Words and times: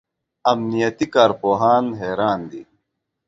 امنیتي 0.51 1.05
کارپوهان 1.15 1.85
حیران 1.99 2.39
دي. 2.51 2.61